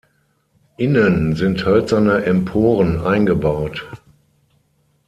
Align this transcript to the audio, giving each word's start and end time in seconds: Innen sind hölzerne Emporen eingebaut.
Innen 0.77 1.35
sind 1.35 1.63
hölzerne 1.63 2.23
Emporen 2.25 3.01
eingebaut. 3.01 3.87